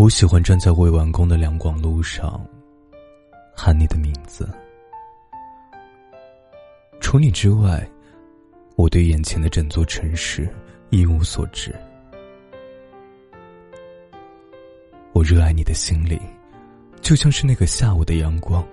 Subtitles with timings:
[0.00, 2.42] 我喜欢站在未完工的两广路上，
[3.54, 4.48] 喊你的名字。
[7.02, 7.86] 除你之外，
[8.76, 10.48] 我对眼前的整座城市
[10.88, 11.70] 一无所知。
[15.12, 16.18] 我热爱你的心灵，
[17.02, 18.66] 就像是那个下午的阳光。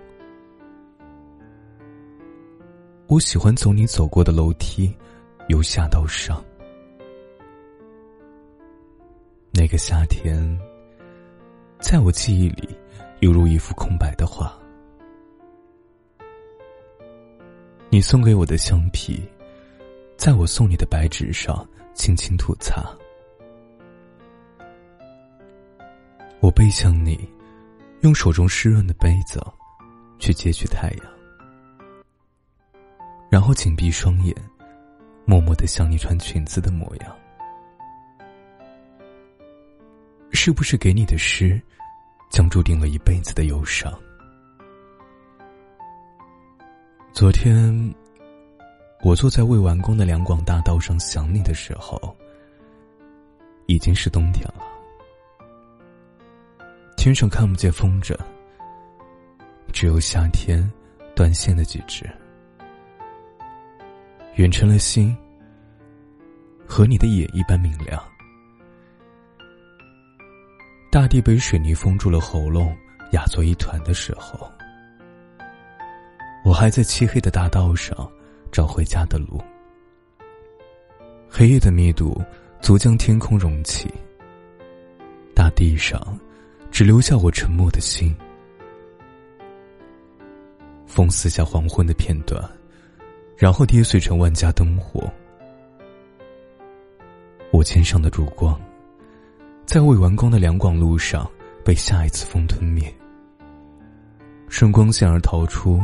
[3.08, 4.96] 我喜欢走你走过的楼梯，
[5.50, 6.42] 由下到上。
[9.52, 10.58] 那个夏天，
[11.90, 12.78] 在我记忆里，
[13.22, 14.54] 犹如一幅空白的画。
[17.90, 19.24] 你送给我的橡皮，
[20.18, 22.84] 在我送你的白纸上轻轻涂擦。
[26.42, 27.18] 我背向你，
[28.02, 29.42] 用手中湿润的杯子
[30.20, 31.08] 去接取太阳，
[33.32, 34.36] 然后紧闭双眼，
[35.24, 37.16] 默默的想你穿裙子的模样。
[40.40, 41.60] 是不是给你的诗，
[42.30, 43.92] 将注定了一辈子的忧伤？
[47.12, 47.96] 昨天，
[49.02, 52.16] 我坐在未完工的两广大道上想你的时候，
[53.66, 54.64] 已经是冬天了。
[56.98, 58.16] 天上看不见风筝，
[59.74, 60.72] 只有夏天
[61.16, 62.08] 断线的几只。
[64.36, 65.18] 远成了星，
[66.68, 68.00] 和你的眼一般明亮。
[70.92, 72.76] 大地被水泥封住了喉咙，
[73.12, 74.50] 哑作一团的时候，
[76.44, 78.10] 我还在漆黑的大道上
[78.52, 79.42] 找回家的路。
[81.30, 82.22] 黑夜的密度
[82.62, 83.94] 足将天空融起，
[85.36, 86.00] 大地上。
[86.70, 88.16] 只留下我沉默的心。
[90.86, 92.40] 风撕下黄昏的片段，
[93.36, 95.12] 然后跌碎成万家灯火。
[97.52, 98.60] 我肩上的烛光，
[99.68, 101.30] 在未完工的两广路上
[101.64, 102.92] 被下一次风吞灭。
[104.48, 105.84] 顺光线而逃出，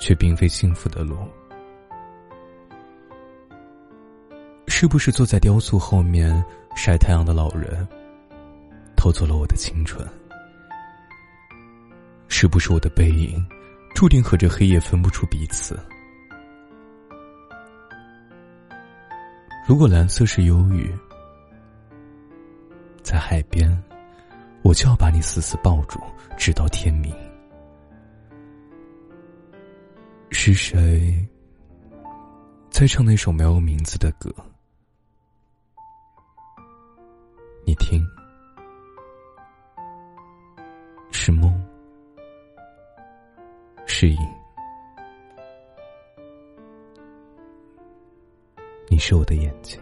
[0.00, 1.16] 却并非幸福的路。
[4.66, 6.44] 是不是坐在雕塑后面
[6.74, 7.86] 晒太阳的老人？
[8.96, 10.04] 偷走了我的青春，
[12.26, 13.40] 是不是我的背影，
[13.94, 15.78] 注定和这黑夜分不出彼此？
[19.64, 20.92] 如果蓝色是忧郁，
[23.08, 23.66] 在海边，
[24.62, 25.98] 我就要把你死死抱住，
[26.36, 27.10] 直到天明。
[30.30, 31.26] 是谁
[32.68, 34.30] 在唱那首没有名字的歌？
[37.64, 38.06] 你听。
[41.10, 41.58] 是梦，
[43.86, 44.18] 是影。
[48.90, 49.80] 你是我的眼睛。